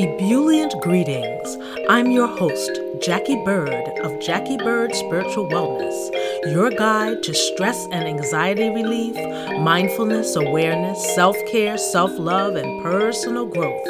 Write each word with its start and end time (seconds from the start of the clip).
Ebullient 0.00 0.80
greetings. 0.80 1.58
I'm 1.88 2.12
your 2.12 2.28
host, 2.28 2.70
Jackie 3.02 3.42
Bird 3.44 3.98
of 4.04 4.20
Jackie 4.20 4.56
Bird 4.56 4.94
Spiritual 4.94 5.48
Wellness, 5.48 6.52
your 6.54 6.70
guide 6.70 7.24
to 7.24 7.34
stress 7.34 7.84
and 7.90 8.06
anxiety 8.06 8.68
relief, 8.70 9.16
mindfulness, 9.58 10.36
awareness, 10.36 11.16
self 11.16 11.36
care, 11.50 11.76
self 11.76 12.16
love, 12.16 12.54
and 12.54 12.80
personal 12.80 13.44
growth. 13.44 13.82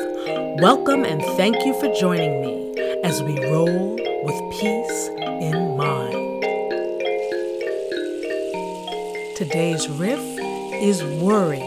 Welcome 0.63 1.05
and 1.05 1.21
thank 1.37 1.57
you 1.67 1.79
for 1.79 1.93
joining 1.93 2.41
me 2.41 2.75
as 3.05 3.23
we 3.23 3.39
roll 3.45 3.95
with 4.25 4.59
peace 4.59 5.09
in 5.43 5.77
mind. 5.77 6.43
Today's 9.37 9.87
riff 9.91 10.25
is 10.81 11.05
worry, 11.21 11.59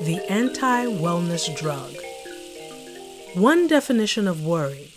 the 0.00 0.20
anti 0.28 0.86
wellness 0.86 1.56
drug. 1.56 1.99
One 3.34 3.68
definition 3.68 4.26
of 4.26 4.44
worry 4.44 4.90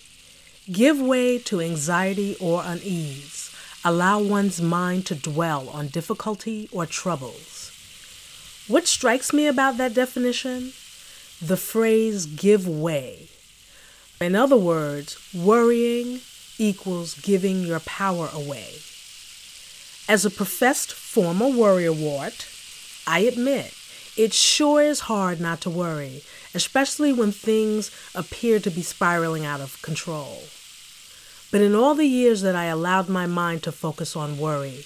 give 0.71 0.99
way 0.99 1.37
to 1.37 1.61
anxiety 1.61 2.35
or 2.39 2.63
unease, 2.65 3.53
allow 3.85 4.19
one's 4.19 4.59
mind 4.59 5.05
to 5.05 5.15
dwell 5.15 5.69
on 5.69 5.89
difficulty 5.89 6.67
or 6.71 6.87
troubles. 6.87 7.71
What 8.67 8.87
strikes 8.87 9.33
me 9.33 9.45
about 9.45 9.77
that 9.77 9.93
definition? 9.93 10.73
The 11.43 11.57
phrase 11.57 12.25
give 12.25 12.67
way. 12.67 13.27
In 14.19 14.35
other 14.35 14.57
words, 14.57 15.19
worrying 15.31 16.21
equals 16.57 17.13
giving 17.21 17.61
your 17.61 17.81
power 17.81 18.29
away. 18.33 18.77
As 20.09 20.25
a 20.25 20.31
professed 20.31 20.91
former 20.91 21.45
worrywart, 21.45 22.49
I 23.05 23.19
admit 23.19 23.75
it 24.17 24.33
sure 24.33 24.81
is 24.81 25.01
hard 25.01 25.39
not 25.39 25.61
to 25.61 25.69
worry 25.69 26.23
especially 26.53 27.11
when 27.13 27.31
things 27.31 27.91
appear 28.13 28.59
to 28.59 28.69
be 28.69 28.81
spiraling 28.81 29.45
out 29.45 29.61
of 29.61 29.81
control. 29.81 30.43
But 31.51 31.61
in 31.61 31.75
all 31.75 31.93
the 31.95 32.07
years 32.07 32.41
that 32.41 32.55
I 32.55 32.65
allowed 32.65 33.09
my 33.09 33.27
mind 33.27 33.63
to 33.63 33.71
focus 33.71 34.15
on 34.15 34.39
worry, 34.39 34.85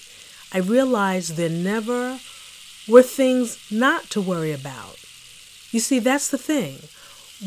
I 0.52 0.58
realized 0.58 1.36
there 1.36 1.48
never 1.48 2.20
were 2.86 3.02
things 3.02 3.58
not 3.70 4.04
to 4.10 4.20
worry 4.20 4.52
about. 4.52 4.96
You 5.70 5.80
see, 5.80 5.98
that's 5.98 6.28
the 6.28 6.38
thing. 6.38 6.78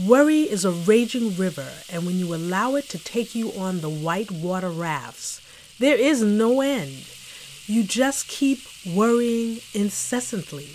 Worry 0.07 0.43
is 0.43 0.63
a 0.63 0.71
raging 0.71 1.35
river, 1.35 1.67
and 1.91 2.05
when 2.05 2.17
you 2.17 2.33
allow 2.33 2.75
it 2.75 2.87
to 2.89 2.97
take 2.97 3.35
you 3.35 3.51
on 3.53 3.81
the 3.81 3.89
white 3.89 4.31
water 4.31 4.69
rafts, 4.69 5.41
there 5.79 5.97
is 5.97 6.21
no 6.21 6.61
end. 6.61 7.05
You 7.65 7.83
just 7.83 8.27
keep 8.27 8.59
worrying 8.85 9.59
incessantly. 9.73 10.69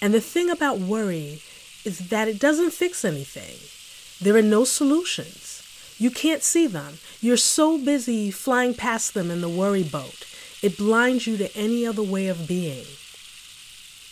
And 0.00 0.14
the 0.14 0.20
thing 0.20 0.50
about 0.50 0.78
worry 0.78 1.42
is 1.88 2.10
that 2.10 2.28
it 2.28 2.38
doesn't 2.38 2.72
fix 2.72 3.04
anything. 3.04 3.56
There 4.20 4.36
are 4.36 4.42
no 4.42 4.64
solutions. 4.64 5.62
You 5.98 6.10
can't 6.10 6.42
see 6.42 6.66
them. 6.66 6.98
You're 7.20 7.38
so 7.38 7.82
busy 7.82 8.30
flying 8.30 8.74
past 8.74 9.14
them 9.14 9.30
in 9.30 9.40
the 9.40 9.48
worry 9.48 9.82
boat. 9.82 10.26
It 10.62 10.76
blinds 10.76 11.26
you 11.26 11.36
to 11.38 11.56
any 11.56 11.86
other 11.86 12.02
way 12.02 12.28
of 12.28 12.46
being. 12.46 12.84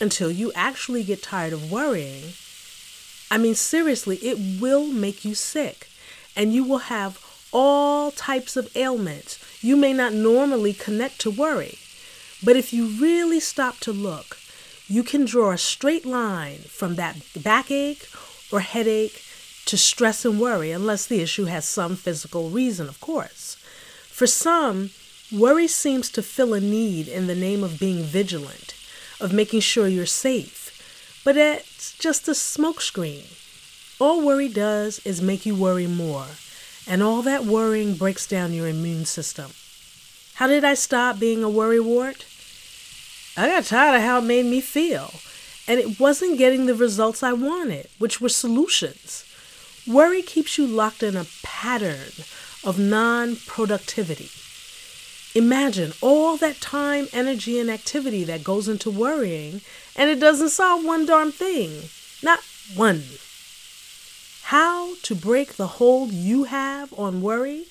Until 0.01 0.31
you 0.31 0.51
actually 0.53 1.03
get 1.03 1.21
tired 1.21 1.53
of 1.53 1.71
worrying. 1.71 2.33
I 3.29 3.37
mean, 3.37 3.55
seriously, 3.55 4.17
it 4.17 4.59
will 4.59 4.87
make 4.87 5.23
you 5.23 5.35
sick. 5.35 5.87
And 6.35 6.53
you 6.53 6.63
will 6.63 6.89
have 6.89 7.23
all 7.51 8.11
types 8.11 8.57
of 8.57 8.75
ailments 8.75 9.39
you 9.63 9.75
may 9.75 9.93
not 9.93 10.13
normally 10.13 10.73
connect 10.73 11.19
to 11.21 11.31
worry. 11.31 11.77
But 12.43 12.55
if 12.55 12.73
you 12.73 12.87
really 12.99 13.39
stop 13.39 13.77
to 13.79 13.93
look, 13.93 14.37
you 14.87 15.03
can 15.03 15.25
draw 15.25 15.51
a 15.51 15.57
straight 15.57 16.05
line 16.05 16.59
from 16.59 16.95
that 16.95 17.17
backache 17.35 18.07
or 18.51 18.61
headache 18.61 19.21
to 19.65 19.77
stress 19.77 20.23
and 20.23 20.39
worry, 20.39 20.71
unless 20.71 21.05
the 21.05 21.21
issue 21.21 21.45
has 21.45 21.67
some 21.67 21.95
physical 21.95 22.49
reason, 22.49 22.87
of 22.87 23.01
course. 23.01 23.57
For 24.09 24.25
some, 24.25 24.91
worry 25.31 25.67
seems 25.67 26.09
to 26.11 26.23
fill 26.23 26.53
a 26.53 26.61
need 26.61 27.09
in 27.09 27.27
the 27.27 27.35
name 27.35 27.63
of 27.63 27.79
being 27.79 28.03
vigilant, 28.03 28.73
of 29.19 29.33
making 29.33 29.59
sure 29.59 29.87
you're 29.87 30.05
safe, 30.05 31.21
but 31.25 31.35
it's 31.35 31.97
just 31.97 32.29
a 32.29 32.31
smokescreen. 32.31 33.25
All 33.99 34.25
worry 34.25 34.47
does 34.47 34.99
is 34.99 35.21
make 35.21 35.45
you 35.45 35.55
worry 35.55 35.87
more, 35.87 36.27
and 36.87 37.03
all 37.03 37.21
that 37.23 37.43
worrying 37.43 37.95
breaks 37.95 38.25
down 38.25 38.53
your 38.53 38.69
immune 38.69 39.03
system. 39.03 39.51
How 40.35 40.47
did 40.47 40.63
I 40.63 40.75
stop 40.75 41.19
being 41.19 41.43
a 41.43 41.47
worrywart? 41.47 42.23
I 43.39 43.47
got 43.47 43.65
tired 43.65 43.97
of 43.97 44.01
how 44.01 44.17
it 44.17 44.23
made 44.23 44.47
me 44.47 44.61
feel, 44.61 45.13
and 45.67 45.79
it 45.79 45.99
wasn't 45.99 46.39
getting 46.39 46.65
the 46.65 46.73
results 46.73 47.21
I 47.21 47.33
wanted, 47.33 47.87
which 47.99 48.19
were 48.19 48.29
solutions. 48.29 49.25
Worry 49.85 50.23
keeps 50.23 50.57
you 50.57 50.65
locked 50.65 51.03
in 51.03 51.15
a 51.15 51.27
pattern 51.43 52.13
of 52.63 52.79
non 52.79 53.35
productivity. 53.45 54.31
Imagine 55.37 55.93
all 56.01 56.35
that 56.37 56.59
time, 56.59 57.09
energy, 57.13 57.59
and 57.59 57.69
activity 57.69 58.23
that 58.23 58.43
goes 58.43 58.67
into 58.67 58.89
worrying, 58.89 59.61
and 59.95 60.09
it 60.09 60.19
doesn't 60.19 60.49
solve 60.49 60.83
one 60.83 61.05
darn 61.05 61.31
thing. 61.31 61.89
Not 62.23 62.39
one. 62.75 63.03
How 64.45 64.95
to 65.03 65.13
break 65.13 65.57
the 65.57 65.67
hold 65.67 66.11
you 66.11 66.45
have 66.45 66.91
on 66.97 67.21
worry? 67.21 67.65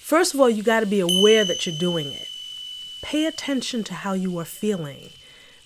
First 0.00 0.34
of 0.34 0.40
all, 0.40 0.50
you 0.50 0.64
got 0.64 0.80
to 0.80 0.86
be 0.86 0.98
aware 0.98 1.44
that 1.44 1.66
you're 1.66 1.78
doing 1.78 2.08
it. 2.08 2.26
Pay 3.04 3.26
attention 3.26 3.84
to 3.84 3.92
how 3.92 4.14
you 4.14 4.38
are 4.38 4.46
feeling. 4.46 5.10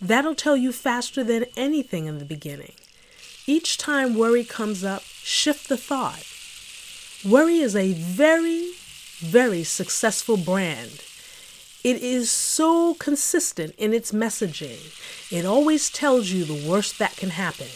That'll 0.03 0.35
tell 0.35 0.57
you 0.57 0.73
faster 0.73 1.23
than 1.23 1.47
anything 1.57 2.07
in 2.07 2.19
the 2.19 2.25
beginning. 2.25 2.73
Each 3.47 3.79
time 3.79 4.17
worry 4.17 4.43
comes 4.43 4.83
up, 4.83 5.05
shift 5.05 5.69
the 5.69 5.77
thought. 5.77 6.27
Worry 7.25 7.59
is 7.59 7.77
a 7.77 7.93
very, 7.93 8.73
very 9.19 9.63
successful 9.63 10.37
brand. 10.37 11.05
It 11.85 12.03
is 12.03 12.29
so 12.29 12.95
consistent 12.95 13.77
in 13.79 13.95
its 13.95 14.11
messaging. 14.11 14.81
It 15.31 15.47
always 15.47 15.91
tells 15.91 16.31
you 16.31 16.45
the 16.45 16.69
worst 16.69 16.99
that 16.99 17.17
can 17.17 17.31
happen. 17.31 17.69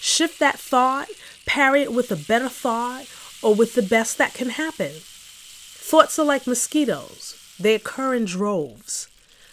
Shift 0.00 0.40
that 0.40 0.58
thought, 0.58 1.06
parry 1.46 1.82
it 1.82 1.92
with 1.92 2.10
a 2.10 2.16
better 2.16 2.48
thought, 2.48 3.06
or 3.42 3.54
with 3.54 3.74
the 3.74 3.82
best 3.82 4.18
that 4.18 4.34
can 4.34 4.50
happen. 4.50 4.90
Thoughts 4.90 6.18
are 6.18 6.26
like 6.26 6.48
mosquitoes. 6.48 7.40
They 7.58 7.74
occur 7.74 8.14
in 8.14 8.24
droves. 8.24 9.08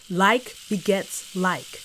Like 0.09 0.55
begets 0.69 1.35
like. 1.35 1.81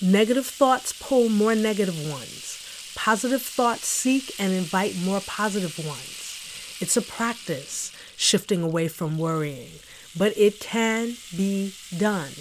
Negative 0.00 0.46
thoughts 0.46 0.92
pull 0.92 1.28
more 1.28 1.54
negative 1.54 2.08
ones. 2.10 2.92
Positive 2.94 3.42
thoughts 3.42 3.86
seek 3.86 4.34
and 4.38 4.52
invite 4.52 4.96
more 4.96 5.20
positive 5.20 5.78
ones. 5.86 6.78
It's 6.80 6.96
a 6.96 7.02
practice, 7.02 7.92
shifting 8.16 8.62
away 8.62 8.88
from 8.88 9.18
worrying, 9.18 9.70
but 10.16 10.36
it 10.36 10.60
can 10.60 11.16
be 11.36 11.74
done. 11.96 12.32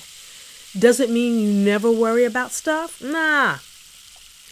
Does 0.78 1.00
it 1.00 1.09
mean 1.09 1.40
you 1.40 1.53
never 1.53 1.90
worry 1.90 2.25
about 2.25 2.52
stuff? 2.52 3.02
Nah. 3.02 3.59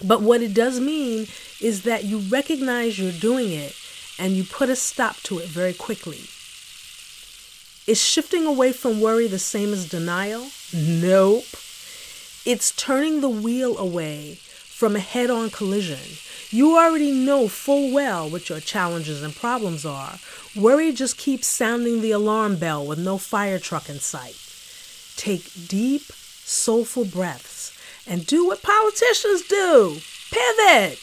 But 0.04 0.22
what 0.22 0.42
it 0.42 0.54
does 0.54 0.80
mean 0.80 1.28
is 1.62 1.84
that 1.84 2.06
you 2.06 2.20
recognize 2.20 2.98
you're 2.98 3.12
doing 3.12 3.52
it 3.52 3.76
and 4.18 4.34
you 4.34 4.44
put 4.46 4.70
a 4.70 4.76
stop 4.76 5.18
to 5.24 5.40
it 5.40 5.48
very 5.48 5.74
quickly. 5.74 6.22
Is 7.86 8.02
shifting 8.02 8.46
away 8.46 8.72
from 8.72 9.02
worry 9.02 9.28
the 9.28 9.40
same 9.40 9.74
as 9.74 9.90
denial? 9.90 10.48
Nope. 10.74 11.44
It's 12.46 12.72
turning 12.76 13.20
the 13.20 13.30
wheel 13.30 13.78
away 13.78 14.36
from 14.36 14.96
a 14.96 15.00
head 15.00 15.30
on 15.30 15.50
collision. 15.50 16.00
You 16.50 16.78
already 16.78 17.12
know 17.12 17.50
full 17.50 17.94
well 17.94 18.30
what 18.30 18.48
your 18.48 18.62
challenges 18.62 19.22
and 19.22 19.36
problems 19.36 19.86
are. 19.86 20.18
Worry 20.56 20.94
just 20.94 21.18
keeps 21.18 21.48
sounding 21.48 22.02
the 22.02 22.12
alarm 22.12 22.56
bell 22.56 22.86
with 22.86 23.00
no 23.00 23.18
fire 23.18 23.60
truck 23.60 23.90
in 23.90 24.00
sight. 24.00 24.38
Take 25.18 25.68
deep, 25.68 26.04
soulful 26.04 27.04
breaths 27.04 27.78
and 28.08 28.26
do 28.26 28.48
what 28.48 28.62
politicians 28.62 29.42
do 29.48 29.98
pivot. 30.32 31.00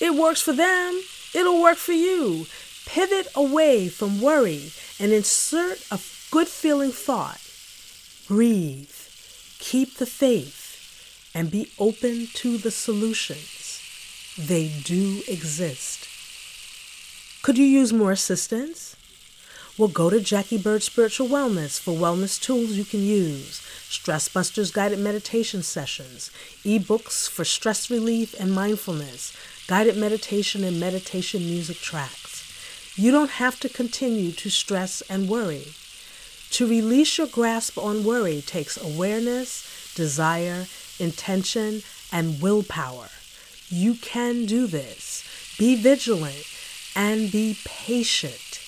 It 0.00 0.14
works 0.14 0.40
for 0.40 0.52
them, 0.52 1.00
it'll 1.34 1.60
work 1.60 1.76
for 1.76 1.92
you. 1.92 2.46
Pivot 2.86 3.28
away 3.34 3.88
from 3.88 4.22
worry 4.22 4.70
and 4.98 5.12
insert 5.12 5.80
a 5.90 6.00
good 6.30 6.48
feeling 6.48 6.92
thought. 6.92 7.40
Breathe, 8.26 8.90
keep 9.58 9.96
the 9.96 10.06
faith, 10.06 11.30
and 11.34 11.50
be 11.50 11.70
open 11.78 12.28
to 12.34 12.56
the 12.56 12.70
solutions. 12.70 13.82
They 14.38 14.68
do 14.84 15.22
exist. 15.28 16.08
Could 17.42 17.58
you 17.58 17.64
use 17.64 17.92
more 17.92 18.12
assistance? 18.12 18.96
Well, 19.78 19.88
go 19.88 20.08
to 20.08 20.20
Jackie 20.20 20.56
Bird 20.56 20.82
Spiritual 20.82 21.28
Wellness 21.28 21.78
for 21.78 21.92
wellness 21.92 22.40
tools 22.40 22.72
you 22.72 22.84
can 22.84 23.02
use, 23.02 23.60
Stress 23.88 24.28
Busters 24.28 24.70
guided 24.70 24.98
meditation 24.98 25.62
sessions, 25.62 26.30
ebooks 26.64 27.28
for 27.28 27.44
stress 27.44 27.90
relief 27.90 28.34
and 28.40 28.52
mindfulness, 28.52 29.36
guided 29.66 29.96
meditation 29.96 30.64
and 30.64 30.80
meditation 30.80 31.42
music 31.42 31.76
tracks. 31.76 32.25
You 32.98 33.10
don't 33.10 33.32
have 33.32 33.60
to 33.60 33.68
continue 33.68 34.32
to 34.32 34.48
stress 34.48 35.02
and 35.02 35.28
worry. 35.28 35.66
To 36.52 36.66
release 36.66 37.18
your 37.18 37.26
grasp 37.26 37.76
on 37.76 38.04
worry 38.04 38.40
takes 38.40 38.82
awareness, 38.82 39.92
desire, 39.94 40.66
intention, 40.98 41.82
and 42.10 42.40
willpower. 42.40 43.08
You 43.68 43.96
can 43.96 44.46
do 44.46 44.66
this. 44.66 45.24
Be 45.58 45.76
vigilant 45.76 46.46
and 46.94 47.30
be 47.30 47.58
patient. 47.66 48.62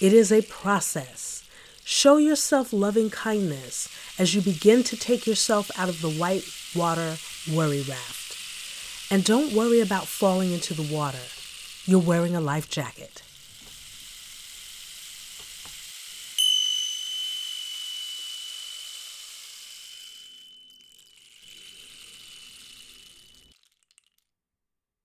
It 0.00 0.12
is 0.12 0.32
a 0.32 0.42
process. 0.42 1.44
Show 1.84 2.16
yourself 2.16 2.72
loving 2.72 3.10
kindness 3.10 3.88
as 4.18 4.34
you 4.34 4.40
begin 4.40 4.82
to 4.82 4.96
take 4.96 5.24
yourself 5.24 5.70
out 5.78 5.88
of 5.88 6.02
the 6.02 6.10
white 6.10 6.44
water 6.74 7.16
worry 7.52 7.82
raft. 7.82 8.36
And 9.08 9.22
don't 9.22 9.52
worry 9.52 9.78
about 9.78 10.08
falling 10.08 10.52
into 10.52 10.74
the 10.74 10.94
water. 10.94 11.18
You're 11.84 12.00
wearing 12.00 12.34
a 12.34 12.40
life 12.40 12.68
jacket. 12.68 13.22